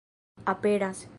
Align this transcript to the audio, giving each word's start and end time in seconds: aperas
aperas 0.45 1.07